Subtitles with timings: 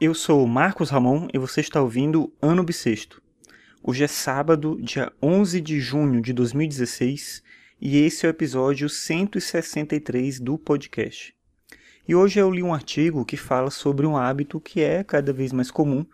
[0.00, 3.20] Eu sou Marcos Ramon e você está ouvindo Ano Bissexto.
[3.82, 7.42] Hoje é sábado, dia 11 de junho de 2016
[7.80, 11.34] e esse é o episódio 163 do podcast.
[12.06, 15.52] E hoje eu li um artigo que fala sobre um hábito que é cada vez
[15.52, 16.06] mais comum,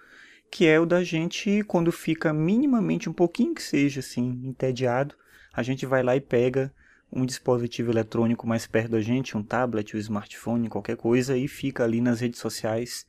[0.51, 5.15] que é o da gente, quando fica minimamente um pouquinho que seja assim, entediado,
[5.53, 6.73] a gente vai lá e pega
[7.13, 11.85] um dispositivo eletrônico mais perto da gente, um tablet, um smartphone, qualquer coisa, e fica
[11.85, 13.05] ali nas redes sociais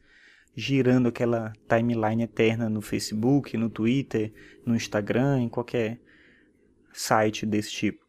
[0.55, 4.31] girando aquela timeline eterna no Facebook, no Twitter,
[4.65, 5.99] no Instagram, em qualquer
[6.93, 8.05] site desse tipo.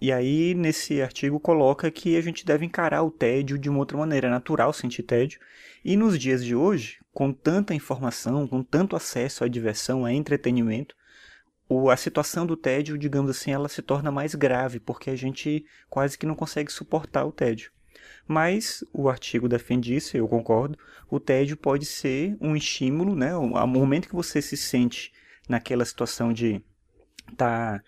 [0.00, 3.98] E aí, nesse artigo, coloca que a gente deve encarar o tédio de uma outra
[3.98, 4.28] maneira.
[4.28, 5.40] É natural sentir tédio.
[5.84, 10.94] E nos dias de hoje, com tanta informação, com tanto acesso à diversão, a entretenimento,
[11.90, 16.16] a situação do tédio, digamos assim, ela se torna mais grave, porque a gente quase
[16.16, 17.72] que não consegue suportar o tédio.
[18.28, 20.78] Mas o artigo defende isso, eu concordo.
[21.10, 23.34] O tédio pode ser um estímulo, né?
[23.34, 25.10] O momento que você se sente
[25.48, 26.62] naquela situação de
[27.34, 27.82] tá,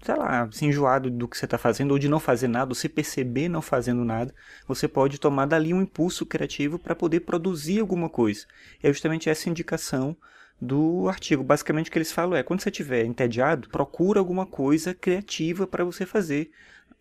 [0.00, 2.74] sei lá, se enjoado do que você está fazendo, ou de não fazer nada, ou
[2.76, 4.32] se perceber não fazendo nada,
[4.66, 8.46] você pode tomar dali um impulso criativo para poder produzir alguma coisa.
[8.80, 10.16] É justamente essa indicação
[10.60, 11.42] do artigo.
[11.42, 15.84] Basicamente o que eles falam é, quando você estiver entediado, procura alguma coisa criativa para
[15.84, 16.50] você fazer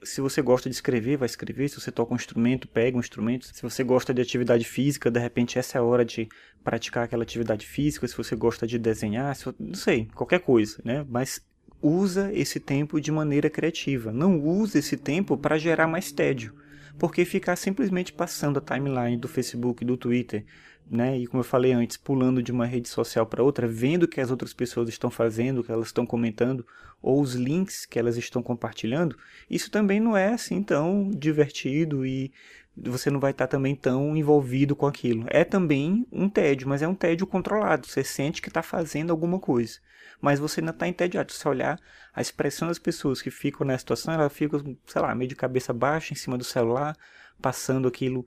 [0.04, 1.70] se você gosta de escrever, vai escrever.
[1.70, 3.46] Se você toca um instrumento, pega um instrumento.
[3.54, 6.28] Se você gosta de atividade física, de repente essa é a hora de
[6.64, 8.08] praticar aquela atividade física.
[8.08, 11.06] Se você gosta de desenhar, se, não sei, qualquer coisa, né?
[11.10, 11.42] Mas
[11.82, 14.12] usa esse tempo de maneira criativa.
[14.12, 16.54] Não use esse tempo para gerar mais tédio.
[16.98, 20.46] Porque ficar simplesmente passando a timeline do Facebook, do Twitter,
[20.90, 21.18] né?
[21.18, 24.20] E como eu falei antes, pulando de uma rede social para outra, vendo o que
[24.20, 26.66] as outras pessoas estão fazendo, o que elas estão comentando,
[27.02, 29.16] ou os links que elas estão compartilhando,
[29.50, 32.32] isso também não é assim tão divertido e
[32.76, 35.26] você não vai estar também tão envolvido com aquilo.
[35.28, 37.88] É também um tédio, mas é um tédio controlado.
[37.88, 39.80] Você sente que está fazendo alguma coisa,
[40.22, 41.32] mas você ainda está entediado.
[41.32, 41.80] Se você olhar
[42.14, 45.74] a expressão das pessoas que ficam nessa situação, elas ficam, sei lá, meio de cabeça
[45.74, 46.96] baixa em cima do celular,
[47.42, 48.26] passando aquilo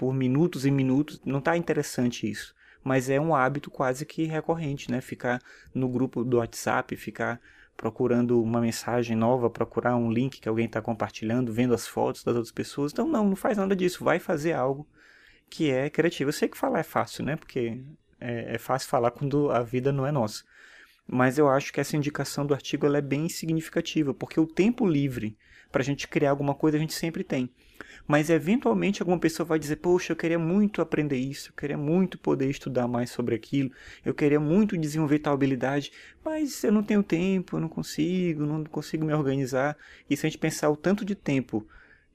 [0.00, 1.20] por minutos e minutos.
[1.26, 2.54] Não está interessante isso.
[2.82, 4.98] Mas é um hábito quase que recorrente, né?
[5.02, 5.42] Ficar
[5.74, 7.38] no grupo do WhatsApp, ficar
[7.76, 12.34] procurando uma mensagem nova, procurar um link que alguém está compartilhando, vendo as fotos das
[12.34, 12.92] outras pessoas.
[12.92, 14.02] Então, não, não faz nada disso.
[14.02, 14.88] Vai fazer algo
[15.50, 16.30] que é criativo.
[16.30, 17.36] Eu sei que falar é fácil, né?
[17.36, 17.78] Porque
[18.18, 20.44] é, é fácil falar quando a vida não é nossa.
[21.12, 25.36] Mas eu acho que essa indicação do artigo é bem significativa, porque o tempo livre
[25.72, 27.50] para a gente criar alguma coisa a gente sempre tem.
[28.06, 32.16] Mas eventualmente alguma pessoa vai dizer: Poxa, eu queria muito aprender isso, eu queria muito
[32.16, 33.72] poder estudar mais sobre aquilo,
[34.04, 35.92] eu queria muito desenvolver tal habilidade,
[36.24, 39.76] mas eu não tenho tempo, eu não consigo, não consigo me organizar.
[40.08, 41.66] E se a gente pensar o tanto de tempo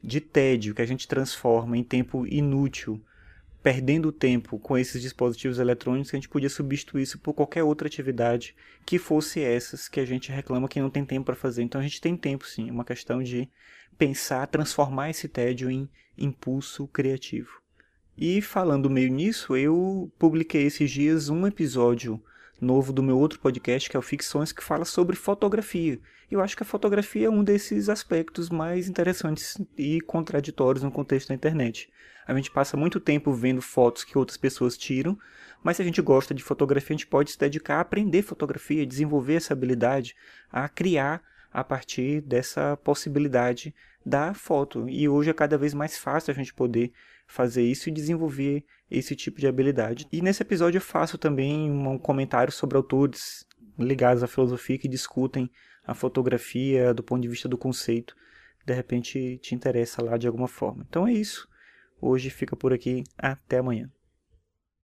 [0.02, 3.02] de tédio que a gente transforma em tempo inútil
[3.66, 8.56] perdendo tempo com esses dispositivos eletrônicos, a gente podia substituir isso por qualquer outra atividade
[8.86, 11.64] que fosse essas que a gente reclama que não tem tempo para fazer.
[11.64, 13.50] Então a gente tem tempo sim, é uma questão de
[13.98, 17.60] pensar, transformar esse tédio em impulso criativo.
[18.16, 22.22] E falando meio nisso, eu publiquei esses dias um episódio
[22.60, 26.00] novo do meu outro podcast, que é o Ficções, que fala sobre fotografia.
[26.30, 31.30] Eu acho que a fotografia é um desses aspectos mais interessantes e contraditórios no contexto
[31.30, 31.90] da internet.
[32.28, 35.18] A gente passa muito tempo vendo fotos que outras pessoas tiram,
[35.64, 38.86] mas se a gente gosta de fotografia, a gente pode se dedicar a aprender fotografia,
[38.86, 40.16] desenvolver essa habilidade,
[40.52, 41.22] a criar
[41.56, 43.74] a partir dessa possibilidade
[44.06, 44.90] da foto.
[44.90, 46.92] E hoje é cada vez mais fácil a gente poder
[47.26, 50.06] fazer isso e desenvolver esse tipo de habilidade.
[50.12, 53.48] E nesse episódio eu faço também um comentário sobre autores
[53.80, 55.50] ligados à filosofia que discutem
[55.88, 58.18] a fotografia do ponto de vista do conceito.
[58.66, 60.86] De repente te interessa lá de alguma forma.
[60.90, 61.48] Então é isso.
[62.02, 63.02] Hoje fica por aqui.
[63.18, 63.90] Até amanhã.